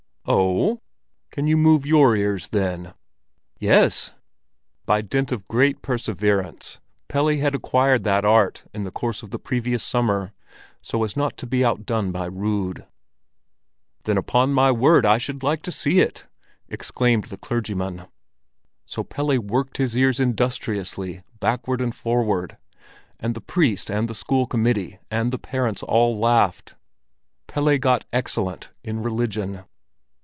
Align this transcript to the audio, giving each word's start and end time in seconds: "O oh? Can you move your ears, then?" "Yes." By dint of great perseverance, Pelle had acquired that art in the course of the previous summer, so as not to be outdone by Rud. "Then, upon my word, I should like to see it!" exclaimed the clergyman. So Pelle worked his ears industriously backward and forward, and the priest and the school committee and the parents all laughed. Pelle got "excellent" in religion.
"O 0.27 0.73
oh? 0.73 0.81
Can 1.31 1.47
you 1.47 1.57
move 1.57 1.83
your 1.83 2.15
ears, 2.15 2.49
then?" 2.49 2.93
"Yes." 3.57 4.13
By 4.85 5.01
dint 5.01 5.31
of 5.31 5.47
great 5.47 5.81
perseverance, 5.81 6.79
Pelle 7.07 7.29
had 7.29 7.55
acquired 7.55 8.03
that 8.03 8.23
art 8.23 8.63
in 8.71 8.83
the 8.83 8.91
course 8.91 9.23
of 9.23 9.31
the 9.31 9.39
previous 9.39 9.83
summer, 9.83 10.31
so 10.81 11.03
as 11.03 11.17
not 11.17 11.37
to 11.37 11.47
be 11.47 11.65
outdone 11.65 12.11
by 12.11 12.27
Rud. 12.27 12.85
"Then, 14.05 14.15
upon 14.15 14.53
my 14.53 14.69
word, 14.71 15.07
I 15.07 15.17
should 15.17 15.41
like 15.41 15.63
to 15.63 15.71
see 15.71 15.99
it!" 16.01 16.27
exclaimed 16.69 17.25
the 17.25 17.37
clergyman. 17.37 18.05
So 18.85 19.03
Pelle 19.03 19.39
worked 19.39 19.77
his 19.77 19.97
ears 19.97 20.19
industriously 20.19 21.23
backward 21.39 21.81
and 21.81 21.95
forward, 21.95 22.57
and 23.19 23.33
the 23.33 23.41
priest 23.41 23.89
and 23.89 24.07
the 24.07 24.15
school 24.15 24.45
committee 24.45 24.99
and 25.09 25.33
the 25.33 25.39
parents 25.39 25.81
all 25.81 26.15
laughed. 26.15 26.75
Pelle 27.47 27.79
got 27.79 28.05
"excellent" 28.13 28.69
in 28.83 29.01
religion. 29.01 29.63